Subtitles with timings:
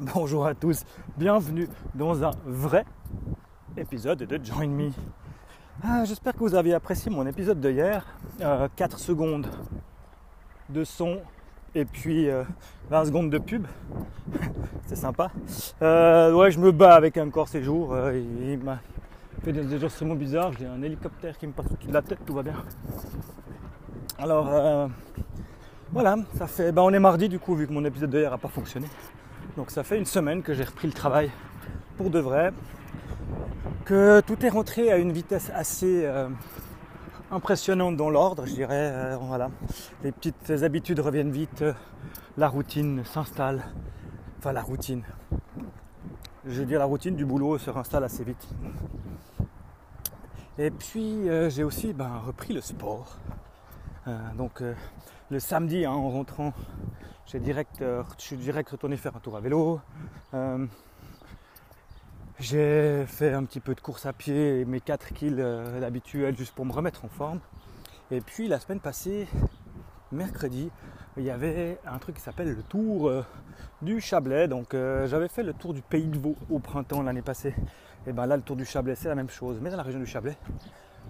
[0.00, 0.84] Bonjour à tous,
[1.16, 2.84] bienvenue dans un vrai
[3.76, 4.90] épisode de Join Me.
[5.82, 8.06] Ah, J'espère que vous avez apprécié mon épisode de hier.
[8.38, 9.48] 4 euh, secondes
[10.68, 11.18] de son
[11.74, 12.32] et puis 20
[12.92, 13.66] euh, secondes de pub.
[14.86, 15.32] C'est sympa.
[15.82, 17.96] Euh, ouais, je me bats avec un corps ces jours.
[18.14, 18.78] il m'a
[19.42, 20.52] fait des ajustements bizarres.
[20.60, 22.54] J'ai un hélicoptère qui me passe au-dessus de la tête, tout va bien.
[24.16, 24.88] Alors,
[25.90, 26.70] voilà, ça fait.
[26.70, 28.86] Ben, on est mardi du coup, vu que mon épisode de hier n'a pas fonctionné.
[29.58, 31.32] Donc ça fait une semaine que j'ai repris le travail
[31.96, 32.52] pour de vrai,
[33.84, 36.28] que tout est rentré à une vitesse assez euh,
[37.32, 38.92] impressionnante dans l'ordre, je dirais.
[38.94, 39.50] Euh, voilà,
[40.04, 41.72] les petites habitudes reviennent vite, euh,
[42.36, 43.64] la routine s'installe,
[44.38, 45.02] enfin la routine.
[46.46, 48.46] Je veux dire la routine du boulot se réinstalle assez vite.
[50.56, 53.18] Et puis j'ai aussi ben, repris le sport.
[54.36, 54.62] Donc
[55.30, 56.52] le samedi hein, en rentrant
[57.30, 59.82] j'ai direct, euh, je suis direct retourné faire un tour à vélo.
[60.32, 60.64] Euh,
[62.40, 66.54] j'ai fait un petit peu de course à pied, mes 4 kills euh, habituels juste
[66.54, 67.40] pour me remettre en forme.
[68.10, 69.28] Et puis la semaine passée,
[70.10, 70.70] mercredi,
[71.18, 73.12] il y avait un truc qui s'appelle le tour
[73.82, 74.48] du Chablais.
[74.48, 77.54] Donc j'avais fait le tour du Pays de Vaud au printemps l'année passée.
[78.06, 80.00] Et bien là, le tour du Chablais, c'est la même chose, mais dans la région
[80.00, 80.38] du Chablais.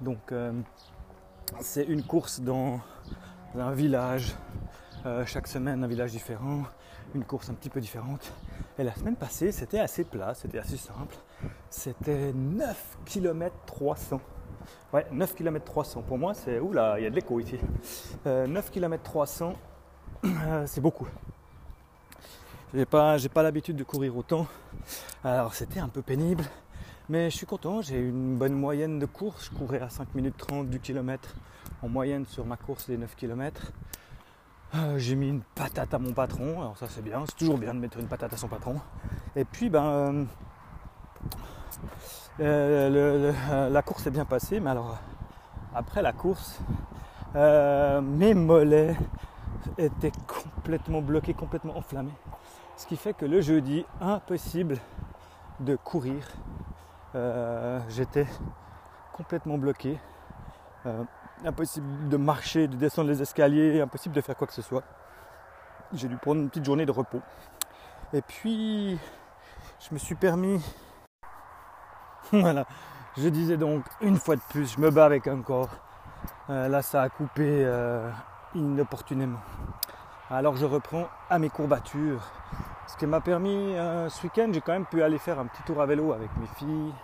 [0.00, 0.32] Donc
[1.60, 2.80] c'est une course dans
[3.54, 4.34] un village
[5.06, 6.62] euh, chaque semaine un village différent,
[7.14, 8.32] une course un petit peu différente.
[8.78, 11.14] Et la semaine passée, c'était assez plat, c'était assez simple.
[11.68, 14.20] C'était 9 km 300.
[14.94, 16.02] Ouais, 9 km 300.
[16.02, 16.58] Pour moi, c'est.
[16.58, 17.58] Oula, il y a de l'écho ici.
[18.24, 19.52] 9 km 300,
[20.66, 21.06] c'est beaucoup.
[22.72, 24.46] J'ai pas, j'ai pas l'habitude de courir autant.
[25.22, 26.44] Alors, c'était un peu pénible.
[27.10, 29.50] Mais je suis content, j'ai une bonne moyenne de course.
[29.52, 31.34] Je courais à 5 minutes 30 du kilomètre
[31.82, 33.72] en moyenne sur ma course des 9 km.
[34.74, 37.74] Euh, j'ai mis une patate à mon patron, alors ça c'est bien, c'est toujours bien
[37.74, 38.80] de mettre une patate à son patron.
[39.36, 40.24] Et puis ben euh,
[42.40, 44.96] euh, la course est bien passée, mais alors
[45.74, 46.58] après la course,
[47.34, 48.96] mes mollets
[49.76, 52.16] étaient complètement bloqués, complètement enflammés.
[52.78, 54.78] Ce qui fait que le jeudi, impossible
[55.60, 56.26] de courir.
[57.88, 58.26] J'étais
[59.12, 59.98] complètement bloqué
[61.44, 64.82] impossible de marcher, de descendre les escaliers, impossible de faire quoi que ce soit.
[65.92, 67.20] J'ai dû prendre une petite journée de repos.
[68.12, 68.98] Et puis,
[69.80, 70.64] je me suis permis.
[72.32, 72.66] voilà.
[73.16, 75.70] Je disais donc, une fois de plus, je me bats avec un corps.
[76.50, 78.10] Euh, là, ça a coupé euh,
[78.54, 79.40] inopportunément.
[80.30, 82.22] Alors, je reprends à mes courbatures.
[82.86, 85.62] Ce qui m'a permis, euh, ce week-end, j'ai quand même pu aller faire un petit
[85.64, 86.94] tour à vélo avec mes filles.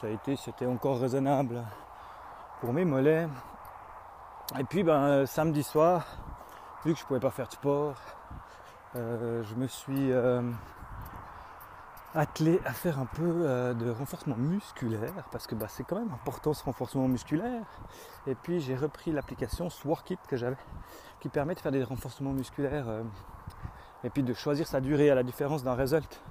[0.00, 1.62] Ça a été, c'était encore raisonnable
[2.60, 3.28] pour mes mollets.
[4.58, 6.04] Et puis ben, euh, samedi soir,
[6.84, 7.94] vu que je ne pouvais pas faire de sport,
[8.96, 10.10] euh, je me suis
[12.14, 16.52] attelé à faire un peu de renforcement musculaire parce que bah, c'est quand même important
[16.52, 17.64] ce renforcement musculaire.
[18.26, 20.56] Et puis j'ai repris l'application Swarkit que j'avais
[21.20, 22.86] qui permet de faire des renforcements musculaires
[24.04, 26.22] et puis de choisir sa durée à la différence d'un result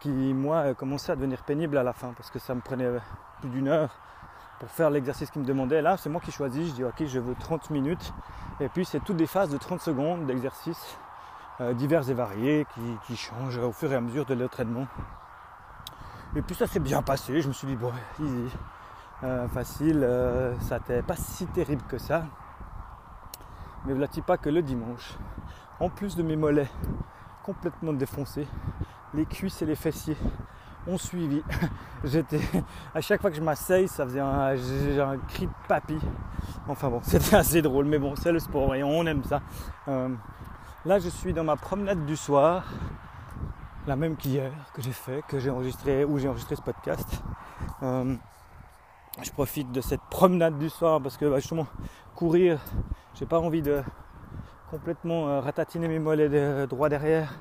[0.00, 2.90] qui moi commençait à devenir pénible à la fin parce que ça me prenait
[3.40, 3.96] plus d'une heure
[4.62, 5.82] pour faire l'exercice qu'il me demandait.
[5.82, 6.68] Là, c'est moi qui choisis.
[6.68, 8.12] Je dis, ok, je veux 30 minutes.
[8.60, 11.11] Et puis, c'est toutes des phases de 30 secondes d'exercices euh,
[11.74, 12.66] divers et variés
[13.06, 14.86] qui, changent au fur et à mesure de l'entraînement.
[16.34, 17.40] Et puis, ça s'est bien passé.
[17.40, 18.48] Je me suis dit, bon, easy,
[19.24, 20.02] euh, facile.
[20.02, 22.24] Euh, ça n'était pas si terrible que ça.
[23.84, 25.14] Mais voilà pas que le dimanche,
[25.80, 26.70] en plus de mes mollets
[27.42, 28.46] complètement défoncés,
[29.12, 30.16] les cuisses et les fessiers
[30.86, 31.42] ont suivi.
[32.04, 32.40] J'étais
[32.94, 35.98] à chaque fois que je m'asseye, ça faisait un, un, cri de papy.
[36.68, 39.40] Enfin bon, c'était assez drôle, mais bon, c'est le sport et on aime ça.
[39.88, 40.08] Euh,
[40.84, 42.64] là, je suis dans ma promenade du soir,
[43.86, 47.22] la même qu'hier que j'ai fait, que j'ai enregistré, où j'ai enregistré ce podcast.
[47.82, 48.16] Euh,
[49.22, 51.66] je profite de cette promenade du soir parce que bah, justement
[52.14, 52.58] courir,
[53.14, 53.82] j'ai pas envie de
[54.70, 57.32] complètement euh, ratatiner mes mollets de, droit derrière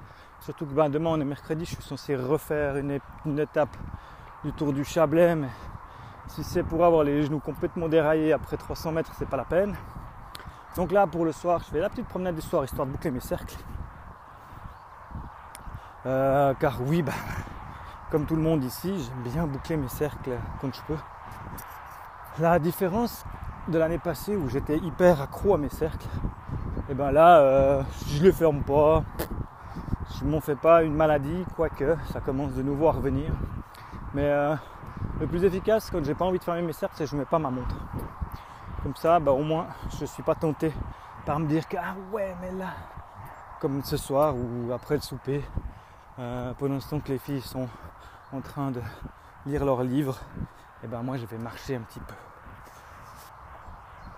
[0.41, 2.99] Surtout que ben, demain on est mercredi, je suis censé refaire une,
[3.39, 3.77] étape
[4.43, 5.49] du Tour du Chablais, mais
[6.27, 9.75] si c'est pour avoir les genoux complètement déraillés après 300 mètres, c'est pas la peine.
[10.75, 13.11] Donc là pour le soir, je fais la petite promenade du soir histoire de boucler
[13.11, 13.57] mes cercles.
[16.05, 17.11] Euh, car oui, bah,
[18.09, 20.97] comme tout le monde ici, j'aime bien boucler mes cercles quand je peux.
[22.39, 23.25] La différence
[23.67, 26.07] de l'année passée où j'étais hyper accro à mes cercles,
[26.89, 29.03] et ben là, euh, je les ferme pas,
[30.19, 33.31] je m'en fais pas une maladie, quoique ça commence de nouveau à revenir.
[34.13, 34.55] Mais euh,
[35.19, 37.25] le plus efficace quand j'ai pas envie de fermer mes cercles, c'est que je mets
[37.25, 37.75] pas ma montre.
[38.83, 39.67] Comme ça, bah, au moins,
[39.99, 40.73] je suis pas tenté
[41.23, 42.69] par me dire que ah ouais, mais là,
[43.59, 45.43] comme ce soir ou après le souper,
[46.17, 47.69] euh, pendant ce temps que les filles sont
[48.33, 48.81] en train de
[49.45, 50.17] lire leurs livres,
[50.83, 52.15] et ben moi je vais marcher un petit peu.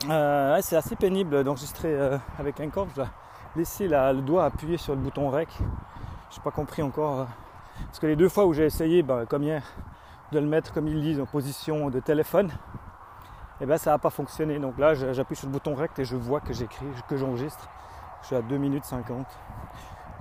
[0.10, 2.88] Euh, c'est assez pénible d'enregistrer euh, avec un corps.
[2.92, 3.09] Je dois
[3.57, 5.50] laisser le doigt appuyé sur le bouton REC.
[6.31, 7.27] Je n'ai pas compris encore.
[7.86, 9.63] parce que les deux fois où j'ai essayé, ben, comme hier,
[10.31, 12.50] de le mettre comme ils disent en position de téléphone,
[13.62, 14.60] et ben ça n'a pas fonctionné.
[14.60, 17.68] Donc là j'appuie sur le bouton REC et je vois que j'écris, que j'enregistre.
[18.22, 19.26] Je suis à 2 minutes 50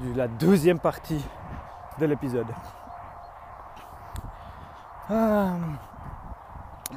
[0.01, 1.25] de la deuxième partie
[1.99, 2.47] de l'épisode.
[5.09, 5.55] Ah,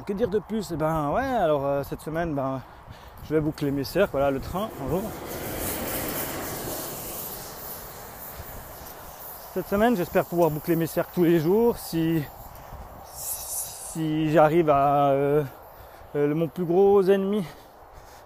[0.06, 0.70] que dire de plus?
[0.72, 2.60] Eh ben ouais, alors euh, cette semaine, ben,
[3.24, 5.02] je vais boucler mes cercles, voilà le train, bonjour.
[9.52, 11.76] Cette semaine, j'espère pouvoir boucler mes cercles tous les jours.
[11.78, 12.22] Si,
[13.06, 15.42] si j'arrive à euh,
[16.16, 17.44] euh, mon plus gros ennemi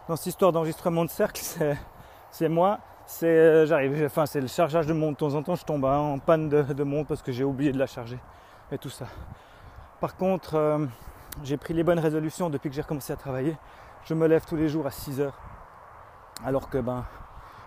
[0.06, 1.42] dans cette histoire d'enregistrement de cercle,
[2.30, 5.14] c'est moi c'est euh, j'arrive, c'est le chargeage de montre.
[5.14, 7.72] De temps en temps, je tombe hein, en panne de, montre parce que j'ai oublié
[7.72, 8.20] de la charger
[8.70, 9.06] et tout ça.
[10.00, 10.86] Par contre, euh,
[11.42, 13.56] j'ai pris les bonnes résolutions depuis que j'ai recommencé à travailler.
[14.04, 15.36] Je me lève tous les jours à 6 heures,
[16.46, 17.04] alors que ben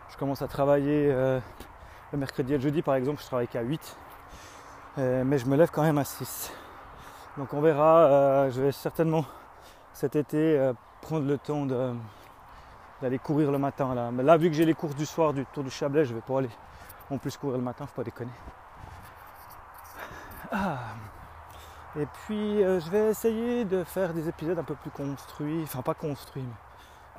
[0.09, 3.97] je commence à travailler le mercredi et le jeudi par exemple, je travaille qu'à 8,
[4.97, 6.53] mais je me lève quand même à 6.
[7.37, 8.49] Donc on verra.
[8.49, 9.25] je vais certainement
[9.93, 11.65] cet été prendre le temps
[13.01, 13.93] d'aller courir le matin.
[13.93, 14.11] Là.
[14.11, 16.21] Mais là, vu que j'ai les courses du soir du Tour du Chablais, je vais
[16.21, 16.49] pas aller
[17.09, 18.31] en plus courir le matin, faut pas déconner.
[20.51, 20.79] Ah.
[21.95, 25.81] Et puis, euh, je vais essayer de faire des épisodes un peu plus construits, enfin
[25.81, 26.43] pas construits,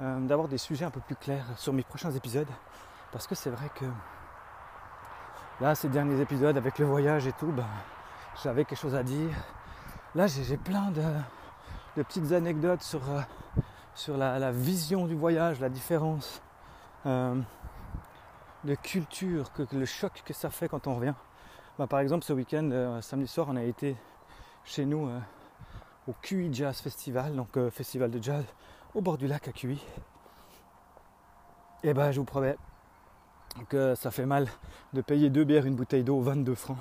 [0.00, 2.48] mais euh, d'avoir des sujets un peu plus clairs sur mes prochains épisodes.
[3.12, 3.84] Parce que c'est vrai que
[5.60, 7.66] là, ces derniers épisodes avec le voyage et tout, ben,
[8.42, 9.30] j'avais quelque chose à dire.
[10.16, 11.02] Là, j'ai plein de,
[11.96, 16.42] de, petites anecdotes sur euh, la, vision du voyage, la différence
[17.06, 17.40] euh,
[18.64, 21.14] de culture, le choc que ça fait quand on revient.
[21.78, 23.96] Bah, par exemple, ce week-end, euh, samedi soir, on a été
[24.64, 25.10] chez nous
[26.08, 28.44] au QI Jazz Festival, donc festival de jazz
[28.94, 29.82] au bord du lac à QI.
[31.82, 32.56] Et ben, je vous promets
[33.68, 34.48] que ça fait mal
[34.94, 36.78] de payer deux bières, une bouteille d'eau, 22 francs.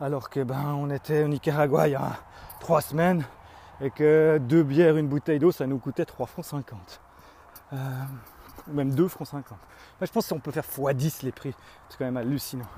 [0.00, 2.12] Alors que ben, on était au Nicaragua il y a
[2.58, 3.24] trois semaines
[3.80, 7.00] et que deux bières, une bouteille d'eau, ça nous coûtait 3 francs 50.
[7.72, 7.76] Euh,
[8.68, 9.58] ou même 2 francs 50.
[10.00, 11.54] je pense qu'on peut faire x10 les prix.
[11.88, 12.68] C'est quand même hallucinant.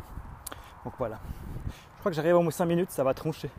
[0.84, 1.18] Donc voilà.
[1.66, 3.50] Je crois que j'arrive au moins 5 minutes, ça va troncher.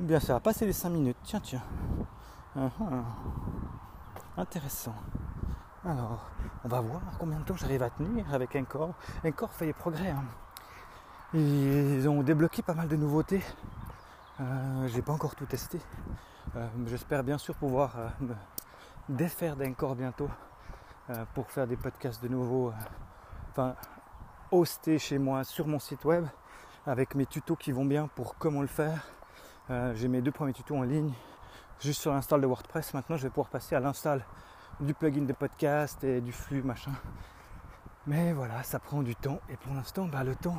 [0.00, 1.16] Bien, ça va passer les 5 minutes.
[1.24, 1.62] Tiens, tiens.
[2.56, 3.02] Uh-huh.
[4.36, 4.94] Intéressant.
[5.84, 6.30] Alors,
[6.64, 8.94] on va voir combien de temps j'arrive à tenir avec un corps.
[9.24, 10.10] Un corps fait des progrès.
[10.10, 10.24] Hein.
[11.34, 13.42] Ils ont débloqué pas mal de nouveautés.
[14.40, 15.80] Euh, j'ai pas encore tout testé.
[16.56, 18.34] Euh, j'espère bien sûr pouvoir euh, me
[19.08, 20.28] défaire d'un corps bientôt
[21.34, 22.70] pour faire des podcasts de nouveau.
[23.50, 23.74] enfin,
[24.50, 26.26] hoster chez moi sur mon site web
[26.86, 29.06] avec mes tutos qui vont bien pour comment le faire.
[29.94, 31.14] j'ai mes deux premiers tutos en ligne
[31.80, 32.92] juste sur l'install de WordPress.
[32.92, 34.22] Maintenant, je vais pouvoir passer à l'install
[34.80, 36.92] du plugin de podcast et du flux machin.
[38.08, 39.38] Mais voilà, ça prend du temps.
[39.50, 40.56] Et pour l'instant, bah, le temps,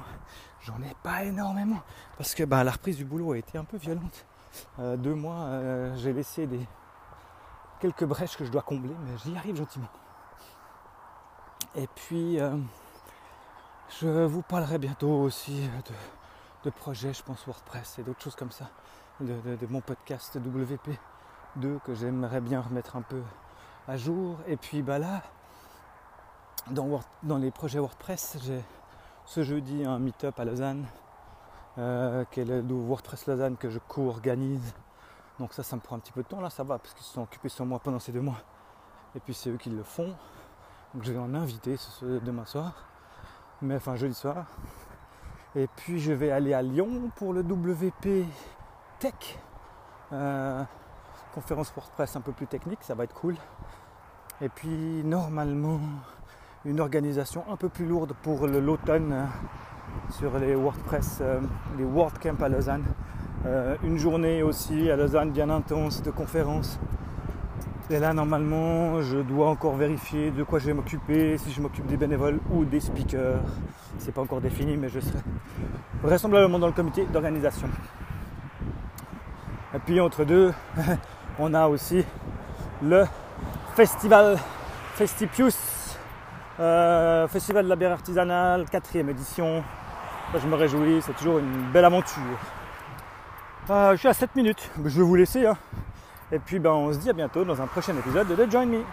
[0.61, 1.81] j'en ai pas énormément.
[2.15, 4.27] Parce que bah, la reprise du boulot a été un peu violente.
[4.77, 6.67] Euh, deux mois, euh, j'ai laissé des
[7.79, 9.89] quelques brèches que je dois combler, mais j'y arrive gentiment.
[11.73, 12.55] Et puis, euh,
[13.99, 15.67] je vous parlerai bientôt aussi
[16.63, 18.69] de, projets, je pense WordPress et d'autres choses comme ça,
[19.21, 23.23] de, de mon podcast WP2 que j'aimerais bien remettre un peu
[23.87, 24.37] à jour.
[24.45, 25.23] Et puis bah là,
[26.71, 28.63] dans, les projets WordPress, j'ai
[29.25, 30.85] ce jeudi un meet-up à Lausanne,
[31.77, 34.73] euh, qui est le, WordPress Lausanne que je co-organise.
[35.39, 36.41] Donc ça, ça me prend un petit peu de temps.
[36.41, 38.41] Là, ça va, parce qu'ils se sont occupés sur moi pendant ces deux mois.
[39.15, 40.13] Et puis c'est eux qui le font.
[40.93, 42.73] Donc je vais en inviter demain soir.
[43.61, 44.45] Mais enfin jeudi soir.
[45.55, 48.25] Et puis je vais aller à Lyon pour le WP
[48.99, 49.39] Tech.
[50.11, 50.63] Euh,
[51.33, 53.35] conférence WordPress un peu plus technique, ça va être cool.
[54.41, 55.79] Et puis normalement,
[56.65, 59.25] une organisation un peu plus lourde pour l'automne euh,
[60.11, 61.39] sur les WordPress, euh,
[61.77, 62.83] les WordCamp à Lausanne.
[63.45, 66.79] Euh, une journée aussi à Lausanne bien intense de conférences.
[67.89, 71.87] Et là, normalement, je dois encore vérifier de quoi je vais m'occuper, si je m'occupe
[71.87, 73.39] des bénévoles ou des speakers.
[73.97, 75.19] C'est pas encore défini, mais je serai
[76.03, 77.67] vraisemblablement dans le comité d'organisation.
[79.73, 80.53] Et puis entre deux,
[81.39, 82.03] on a aussi
[82.83, 83.05] le
[83.75, 84.37] festival
[84.95, 85.78] Festipius
[86.59, 89.63] euh, Festival de la bière artisanale, quatrième édition.
[90.35, 92.21] je me réjouis, c'est toujours une belle aventure.
[93.69, 95.45] Euh, je suis à 7 minutes, je vais vous laisser.
[95.45, 95.57] Hein.
[96.31, 98.67] Et puis ben, on se dit à bientôt dans un prochain épisode de The Join
[98.67, 98.83] Me.